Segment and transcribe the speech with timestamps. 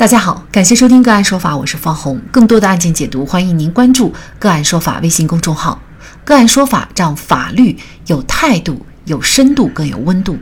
[0.00, 2.18] 大家好，感谢收听个案说法，我是方红。
[2.32, 5.78] 更多的案件解读，欢迎您关注个案说法微信公众号。
[6.24, 10.38] 个案说法让法律有态度、有深度、更有温度。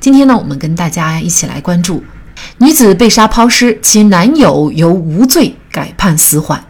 [0.00, 2.02] 今天呢，我们跟大家一起来关注
[2.58, 6.64] 女子被杀抛尸，其男友由无罪改判死缓。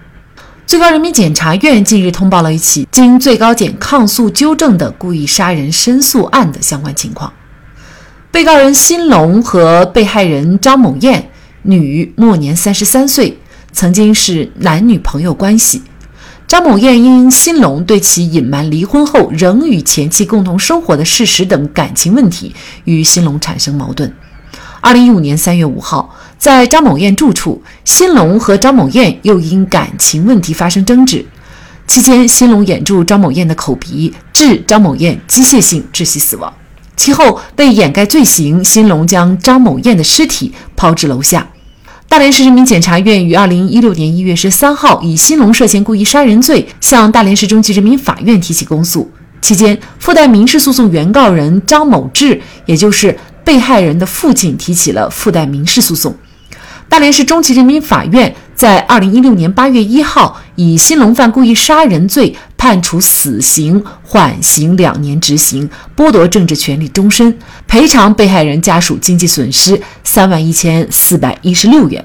[0.66, 7.32] 最高人民检察院近日通报了一起经最高检抗诉纠正的故意杀人申诉案的相关情况。
[8.30, 11.30] 被告人辛龙和被害人张某艳。
[11.66, 13.36] 女，末年三十三岁，
[13.72, 15.82] 曾经是男女朋友关系。
[16.46, 24.12] 张某艳因新龙对其隐瞒离婚后仍与前妻共同生活的事实等感情问题，与新龙产生矛盾。
[24.80, 31.26] 二零一五年三月五号，在张某艳住处，新龙和张某艳又因感情问题发生争执。
[31.88, 36.52] 期间，新龙掩住张某艳的口鼻，致张某艳机械性窒息死亡。
[36.96, 41.46] 其后，为掩盖罪行，新龙将张某艳的尸体抛至楼下。
[42.08, 49.10] 大连市人民检察院于二零一六年一月十三号以辛龙涉嫌故意杀人罪向大连市中级人民法院提起公诉。
[49.42, 56.14] 期间，附带民事诉讼原告人张某志，也就是被害人的父亲，提起了附带民事诉讼。
[56.88, 72.02] 大连市中级人民法院在二零一六年八月一号以辛龙犯故意杀人罪判处死刑缓刑两年执行，剥夺政治权利终身，赔偿被害人家属经济损失三万一千四百一十六元。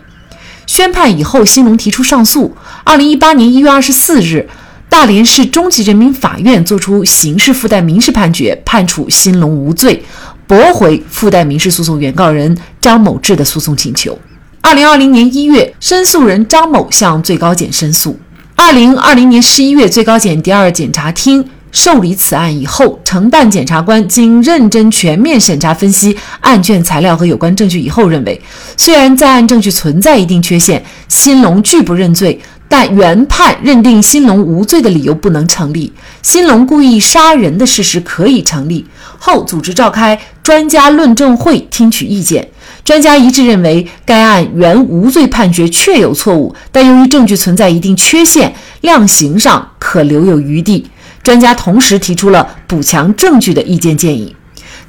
[0.67, 2.53] 宣判以后，辛龙提出上诉。
[2.83, 4.49] 二零一八年一月二十四日，
[4.89, 10.03] 大连市中级人民法院作出刑事附带民事判决，判处辛龙无罪，
[10.45, 14.19] 驳回附带民事诉讼原告人张某志的诉讼请求。
[14.61, 18.17] 二零二零年一月，申诉人张某向最高检申诉。
[18.55, 28.39] 二零二零年十一月，最高检第二检察厅受理此案以后，承办检察官经认真全面审查分析案卷材料和有关证据以后，认为，
[28.77, 32.39] 虽然在案证据存在一定缺陷，新龙拒不认罪，
[32.71, 35.91] 但原判认定辛龙无罪的理由不能成立，
[36.21, 38.85] 辛龙故意杀人的事实可以成立。
[39.19, 42.47] 后组织召开专家论证会，听取意见。
[42.85, 50.87] 专家一致认为，该案原无罪判决确有错误，但由于证据存在一定缺陷，量刑上可留有余地。
[51.21, 54.33] 专家同时提出了补强证据的意见建议。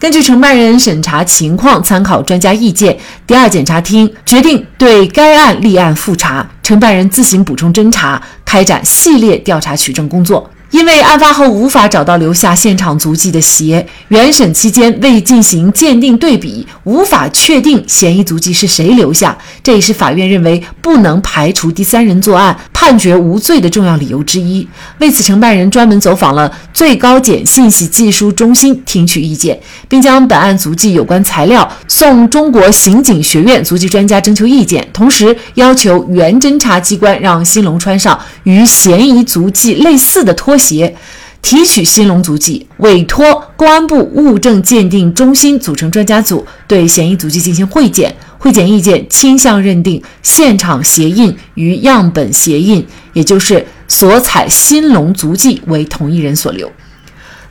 [0.03, 10.51] 根据承办人审查情况，参考专家意见，第二检察厅决定对该案立案复查，承办人自行补充侦查，开展系列调查取证工作。
[10.72, 24.66] 因为案发后无法找到留下现场足迹的鞋，原审期间未进行鉴定对比，无法确定嫌疑足迹是谁留下，这也是法院认为不能排除第三人作案、判决无罪的重要理由之一。
[24.99, 40.62] 为此，承办人专门走访了最高检信息技术中心听取意见，并将本案足迹有关材料送中国刑警学院足迹专家征求意见，同时要求原侦查机关让辛龙穿上与嫌疑足迹类似的拖鞋。
[40.62, 40.95] 协
[41.43, 48.15] 提取新龙足迹，委托公安部物证鉴定中心组成专家组对嫌疑足迹进行会检。
[48.39, 56.69] 会检意见倾向认定现场鞋印与样本鞋印，也就是所采新龙足迹为同一人所留。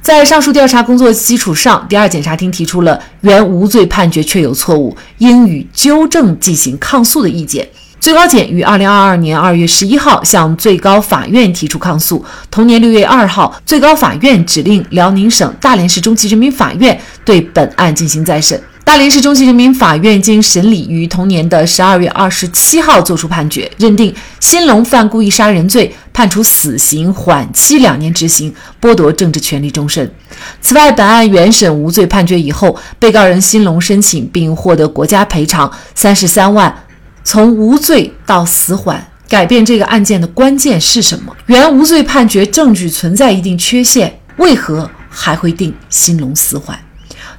[0.02, 7.66] 在上述调查工作基础上，第二检察厅提出了原无罪判决确有错误，应予纠正进行抗诉的意见。
[8.02, 12.26] 最高检于二零二二年二月十一号向最高法院提出抗诉。
[12.50, 18.60] 同年六月二号，最高法院指令辽宁省大连市中级人民法院对本案进行再审。
[18.84, 28.52] 大连市中级人民法院经审理，于同年的十二月二十七号作出判决，认定辛龙犯故意杀人罪，判处死刑缓期两年执行，
[28.82, 30.12] 剥夺政治权利终身。
[30.60, 36.76] 此外，本案原审无罪判决以后，被告人辛龙申请并获得国家赔偿三十三万。
[37.24, 41.36] 从无罪到死缓，改变这个案件的关键是什么？
[41.46, 46.78] 原无罪判决证据存在一定缺陷，为何还会定新龙死缓？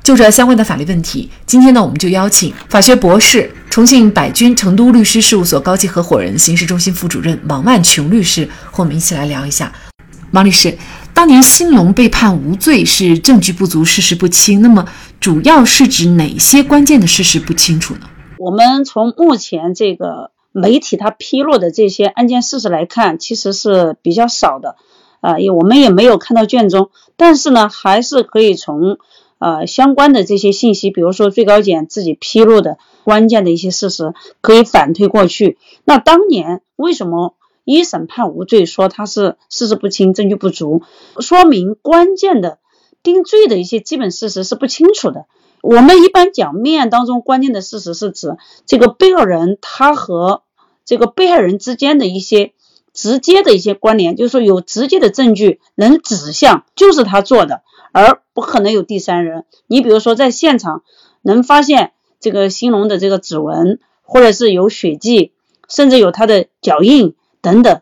[0.02, 9.72] 就这相关的法律问题，今天呢，我们就邀请法学博士、重庆百君成都律师事务所高级合伙人、刑事中心副主任王万琼律师和我们一起来聊一下。
[10.32, 10.76] 王律师，
[11.14, 14.84] 当年新龙被判无罪是证据不足、事实不清，那么
[15.20, 18.00] 主要是指哪些关键的事实不清楚呢？
[18.42, 24.74] 我们从目前这个媒体它披露的这些案件事实来看，其实是比较少的，
[25.20, 28.98] 啊，也我们也没有看到卷宗，但是呢，还是可以从
[29.38, 35.56] 呃相关的这些信息，比如说最高检自己披露的关键的一些事实，可以反推过去。
[35.84, 40.82] 那当年为什么一审判无罪，说他是事实不清、证据不足，
[41.20, 42.58] 说明关键的
[43.04, 45.26] 定罪的一些基本事实是不清楚的。
[45.62, 48.36] 我们一般讲命案当中关键的事实是指
[48.66, 50.42] 这个被告人他和
[50.84, 52.52] 这个被害人之间的一些
[52.92, 57.62] 直接的一些关联，就是说有直接的证据能指向就是他做的，
[57.92, 59.46] 而不可能有第三人。
[59.66, 60.82] 你比如说在现场
[61.22, 65.32] 能发现这个新龙的这个指纹，或者是有血迹，
[65.68, 67.80] 甚至有他的脚印等等。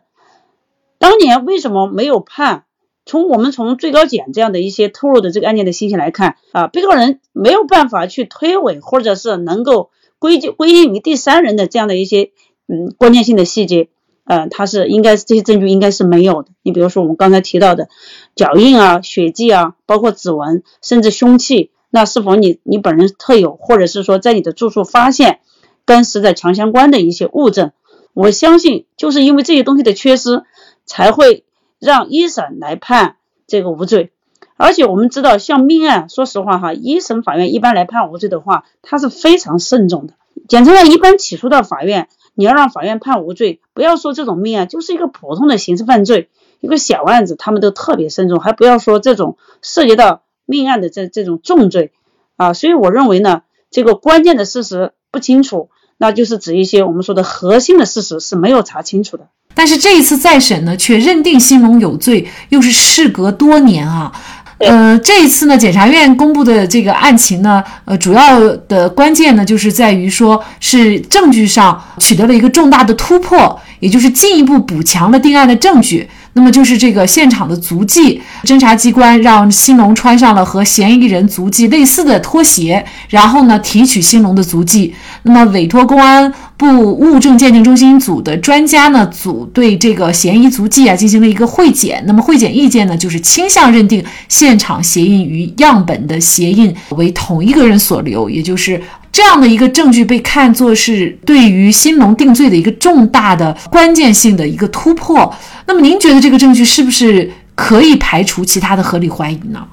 [0.99, 2.65] 当年为什么没有判？
[3.03, 9.89] 从我们从最高检这样的一些透露的这个案件的信息来看啊，被告人没有办法去推诿，或者是能够
[10.19, 12.31] 归结归因于第三人的这样的一些
[12.67, 13.89] 嗯关键性的细节，
[14.23, 16.49] 呃，他是应该这些证据应该是没有的。
[16.61, 17.89] 你比如说我们刚才提到的
[18.35, 25.39] 脚印啊、血迹啊，包括指纹，甚至凶器，那是否你你本人特有，或者是说在你的住处发现
[25.85, 27.71] 跟死者强相关的一些物证，
[28.13, 30.43] 我相信就是因为这些东西的缺失，
[30.85, 31.43] 才会。
[31.81, 33.15] 让一审来判
[33.47, 34.11] 这个无罪，
[34.55, 40.13] 而且我们知道，像命案，说实话哈，一审法院一般来判无罪的话，他是非常慎重的。
[40.47, 46.29] 检察院一般起诉到法院，你要让法院判无罪，不要说这种命案，就是一个普通的刑事犯罪，
[46.59, 51.93] 一个小案子，他们都特别慎重，还不要说这种涉及到命案的这这种重罪
[52.35, 52.53] 啊。
[52.53, 53.41] 所以我认为呢，
[53.71, 59.29] 这个关键的事实不清楚，那就是指一些我们说的核心的事实是没有查清楚的。
[59.53, 64.11] 但是这一次再审呢，却认定新龙有罪，又是事隔多年啊。
[64.59, 76.07] 呃，这一次呢，检察院公布的这个案情呢，呃，主要的关键呢，就是在于说是证据上取得了一个重大的突破，也就是进一步补强了定案的证据。
[76.33, 84.93] 那么就是这个现场的足迹，侦查机关让新龙穿上了和嫌疑人足迹类似的拖鞋，然后呢提取新龙的足迹。
[85.23, 86.67] 那么委托公安部
[86.97, 92.01] 物证鉴定中心组的专家呢组对这个嫌疑足迹啊进行了一个会检。
[92.07, 98.81] 那么会检意见呢就是倾向认定现场鞋印与样本的鞋印为同一个人所留，也就是
[99.11, 105.33] 这样的一个证据被看作是对于新龙定罪的一个重大的关键性的一个突破。
[105.67, 109.67] 那么您觉得这个证据是不是可以排除其他的合理怀疑呢？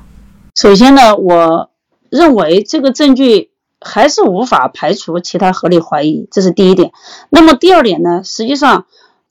[0.55, 1.71] 首先呢，我
[2.11, 3.51] 认为这个证据
[3.81, 6.91] 还是无法排除其他合理怀疑，这是第一点。
[7.31, 8.87] 那么第二点呢，实际上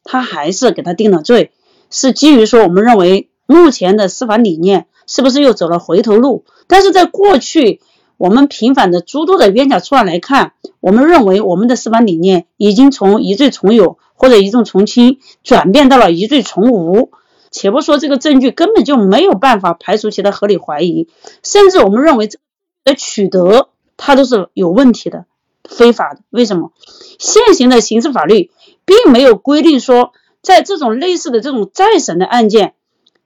[0.06, 1.52] 他还是给他定了罪，
[1.92, 6.46] 是基于说我们认为目前的司法理念是不是又走了回头路？
[6.68, 7.82] 但是在过去
[8.18, 13.98] 我们频繁的诸多的冤假错案来看，我们认为我们的司法理念已经从疑罪从有。
[14.20, 17.12] 或者疑重从轻转变到了疑罪从无，
[17.52, 21.08] 且不说这个证据根本就没有办法排除其他合理怀疑，
[21.44, 22.40] 甚至我们认为这
[22.84, 25.28] 的取得它都是有问题的、
[25.70, 26.22] 非法的。
[26.32, 26.72] 为什么？
[27.20, 28.50] 现行的刑事法律
[28.86, 32.74] 并没有规定说，在这种类似的这种再审的案件，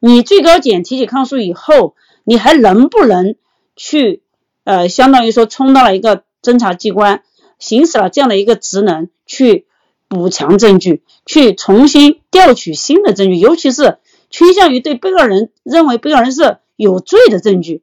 [0.01, 1.95] 你最高检提起抗诉以后，
[2.25, 3.35] 你还能不能
[3.77, 4.23] 去
[4.63, 7.23] 呃，相当于说充当了一个侦查机关，
[7.59, 9.65] 行使了这样的一个职能去。
[10.13, 13.99] 补强证据，去重新调取新的证据，尤其是
[14.29, 17.81] 倾向于对被告人认为被告人是有罪的证据，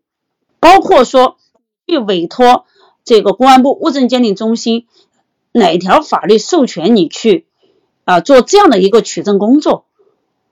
[0.60, 1.38] 包括说
[1.86, 2.66] 去委托
[3.02, 4.86] 这个公安部物证鉴定中心
[5.52, 7.46] 哪条法律授权你去
[8.04, 9.86] 啊做这样的一个取证工作。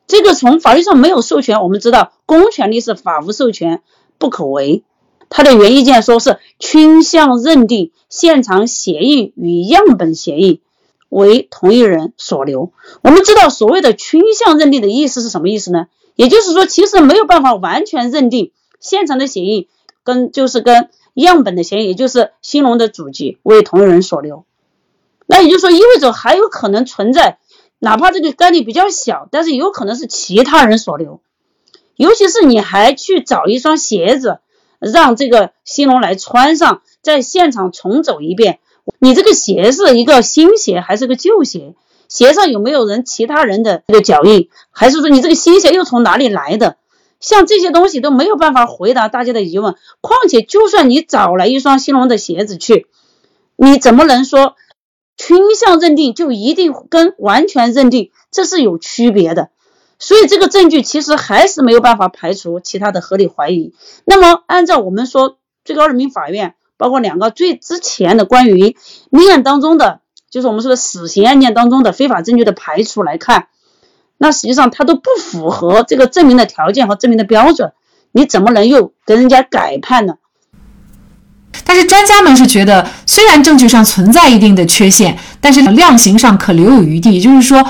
[0.07, 3.83] 这个从法律上没有授权，我们知道公权力是法无授权
[4.17, 4.83] 不可为。
[5.29, 10.61] 他的原意见说是倾向认定现场协议与样本协议。
[11.09, 12.73] 为同一人所留。
[13.01, 15.87] 我们知道，所谓的倾向认定的意思是什么意思呢？
[16.17, 19.69] 也就是说，其实没有办法完全认定现场的血印
[20.03, 24.45] 跟就是跟样本的血印，也就是新龙的祖籍为同一人所留。
[25.27, 27.39] 那也就是说，意味着还有可能存在，
[27.79, 31.21] 哪怕这个概率比较小，但是有可能是其他人所留。
[31.95, 34.41] 尤其是你还去找一双鞋子，
[34.91, 38.61] 让这个新龙来穿上，在现场重走一遍。
[38.99, 41.75] 你这个鞋是一个新鞋还是个旧鞋？
[42.09, 44.49] 鞋上有没有人其他人的这个脚印？
[44.71, 46.77] 还是说你这个新鞋又从哪里来的？
[47.19, 49.75] 像这些东西都没有办法回答大家的疑问。
[50.01, 52.87] 况且，就算你找来一双新龙的鞋子去，
[53.57, 54.55] 你怎么能说
[55.17, 59.49] 倾向认定就一定跟完全认定这是有区别的？
[59.99, 63.73] 所以，这个证据其实还是没有办法排除其他的合理怀疑。
[64.05, 66.55] 那么，按照我们说，最高人民法院。
[66.79, 68.77] 包括两个最之前的关于
[69.09, 73.47] 命案当中的，就是我们说的死刑案件当中的非法证据的排除来看，
[74.19, 77.73] 那实际上它都不符合这个证明的条件和证明的标准，
[78.13, 80.17] 你怎么能又跟人家改判呢？
[81.65, 87.15] 但是专家们是觉得，虽然证据上存在一定的缺陷，但是量刑上可留有余地。
[87.15, 87.67] 也就是说，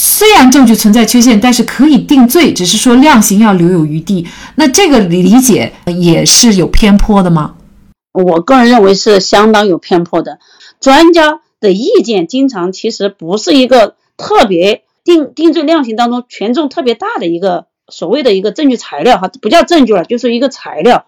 [0.00, 4.28] 虽然证据存在缺陷，但是可以定罪，只是说量刑要留有余地。
[4.54, 7.56] 那这个理解也是有偏颇的吗？
[8.12, 10.38] 我个人认为是相当有偏颇的。
[10.80, 21.06] 专家的意见经常其实不是一个特别定定罪量刑当中权重特别大的一个所谓的一个证据材料哈，不叫证据了，就是一个材料。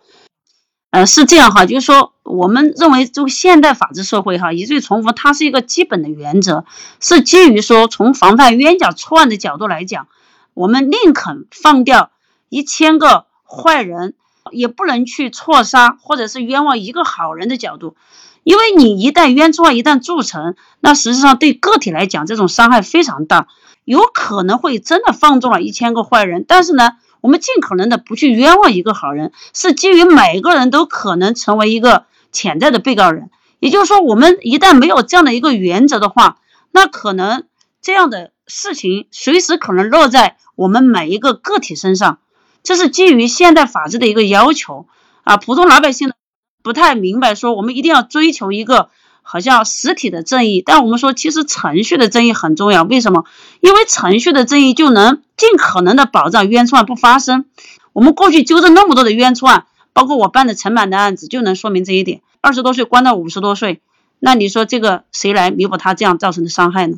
[0.90, 6.64] 呃，是这样哈，就是说，我们认为这个现代法治社会哈，疑罪从无它是一个基本的原则，
[6.98, 10.08] 是基于说从防范冤假错案的角度来讲，
[10.52, 12.10] 我们宁肯放掉
[12.48, 14.14] 一千个坏人，
[14.50, 17.94] 也不能去错杀或者是冤枉一个好人的角度，
[18.42, 23.46] 因为你一旦冤错案一旦铸成，那实际上对个体来讲这种伤害非常大，
[23.84, 26.96] 有可能会真的放纵了一千个坏人，但是呢。
[27.20, 33.30] 我们尽可能的不去冤枉一个好人，是基于每个人都可能成为一个潜在的被告人。
[33.58, 36.38] 也就是说，我们一旦没有这样的一个原则的话，
[36.70, 37.44] 那可能
[37.82, 42.18] 这样的事情随时可能落在我们每一个个体身上。
[42.62, 44.86] 这是基于现代法治的一个要求
[45.24, 45.36] 啊。
[45.36, 46.12] 普通老百姓
[46.62, 48.90] 不太明白，说我们一定要追求一个。
[49.32, 52.82] 好像实体的正义，但我们说其实程序的正义很重要。
[52.82, 53.26] 为什么？
[53.60, 57.44] 因为程序的正义就能尽可能的保障冤错案不发生。
[57.92, 62.22] 我们过去纠正那么多的冤错案，包括我办的陈满的案子，就能说明这一点。
[62.40, 63.80] 二十多岁关到五十多岁，
[64.18, 66.96] 那你说这个谁来弥补他这样造成的伤害呢？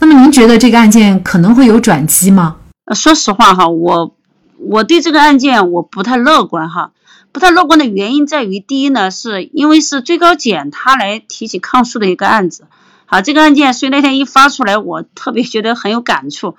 [0.00, 2.56] 那么您觉得这个案件可能会有转机吗？
[2.84, 4.14] 呃，说实话哈，我
[4.58, 6.90] 我对这个案件我不太乐观哈。
[7.34, 12.68] 不太乐观的原因在于，第一呢，是因为是最高检他来提起抗诉的一个案子。
[13.06, 16.54] 好，这个案件所以那天一发出来，我特别觉得很有感触。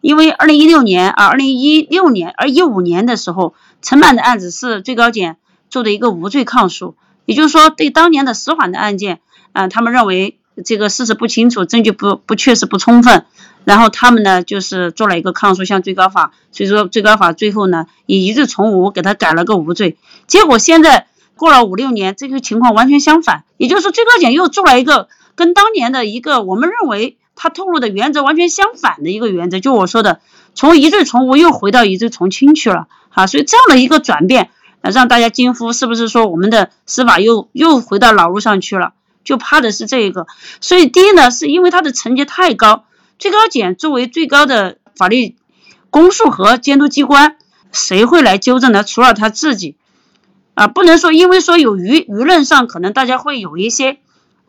[0.00, 5.36] 因为二零一六年啊，二零一六年、二一五年的时候，陈满的案子是最高检
[5.68, 6.94] 做的一个无罪抗诉，
[7.24, 9.18] 也就是说，对当年的死缓的案件，
[9.52, 13.24] 啊，他们认为这个事实不清楚，证据不不确实不充分。
[13.64, 19.98] 然后他们呢，就是做了一个抗诉，向最高法，所以说最高法最后呢，以一罪从无给他改了个无罪。
[20.26, 30.20] 结果现在过了五六年，这个情况完全相反，也就是说最高检又做了一个跟当年的一个我们认为他透露的原则完全相反的一个原则，就我说的，
[30.54, 34.48] 从一罪从无又回到一罪从轻去了，哈，所以这样的一个转变，
[34.80, 38.94] 让大家惊呼，是不是说我们的司法又又回到老路上去了？
[39.24, 40.26] 就怕的是这个。
[40.60, 42.84] 所以第一呢，是因为他的成绩太高。
[43.18, 45.36] 最高检作为最高的法律
[45.90, 47.36] 公诉和监督机关，
[47.70, 48.82] 谁会来纠正呢？
[48.82, 49.76] 除了他自己
[50.54, 53.98] 啊，不能说因为说有舆舆论上可能大家会有一些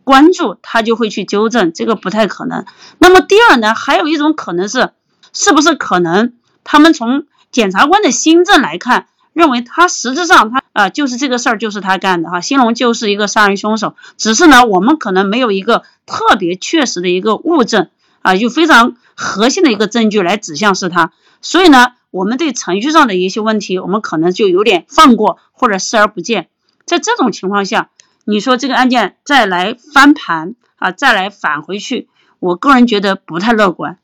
[0.05, 2.65] 关注，他就会去纠正，这个不太可能。
[2.97, 4.91] 那么第二呢，还有一种可能是，
[5.33, 17.89] 是不是可能他们从检察官的新政来看，认为他实质上他啊就是这个事儿就是他干的哈，兴隆就是一个杀人凶手，只是呢我们可能没有一个特别确实的一个物证。
[18.23, 21.11] 啊，就非常核心的一个证据来指向是他，
[21.41, 26.47] 所以呢，我们对程序上的一些问题，我们可能就有点放过或者视而不见。
[26.85, 27.89] 在这种情况下，
[28.25, 33.97] 你说这个案件再来翻盘啊，再来返回去，我个人觉得不太乐观。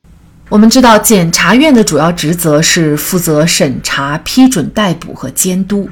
[0.50, 5.89] 我们知道，检察院的主要职责是负责审查、批准逮捕和监督，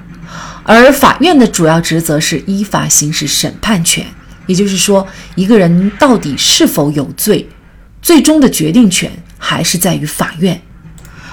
[0.64, 4.06] 而法院的主要职责是依法行使审判权。
[4.46, 7.50] 也就是说，一个人到底是否有罪？
[8.02, 10.62] 最终的决定权还是在于法院，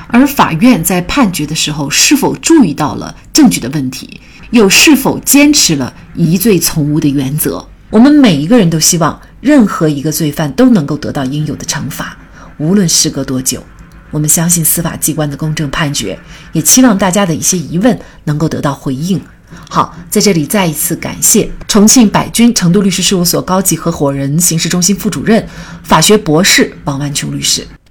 [0.09, 7.65] 而法院在判决的时候是否注意到了证据的问题，又是否坚持了疑罪从无的原则？
[7.91, 12.17] 我们每一个人都希望任何一个罪犯都能够得到应有的惩罚，
[12.63, 13.63] 无论时隔多久。
[14.13, 16.19] 我们相信司法机关的公正判决，
[16.53, 19.21] 也期望大家的一些疑问能够得到回应。
[19.69, 25.49] 好，在这里再一次感谢重庆百君成都律师事务所高级合伙人、刑事中心副主任、
[25.83, 27.67] 法学博士王万琼律师。